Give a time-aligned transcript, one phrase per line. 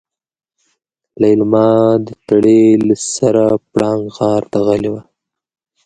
[1.21, 1.69] ليلما
[2.05, 5.01] د تړې له سره پړانګ غار ته غلې وه.